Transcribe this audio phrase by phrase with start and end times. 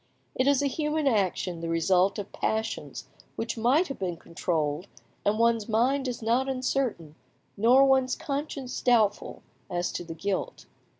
[0.33, 3.05] It is a human action, the result of passions
[3.35, 4.87] which might have been controlled,
[5.23, 7.13] and one's mind is not uncertain,
[7.55, 10.65] nor one's conscience doubtful, as to the guilt.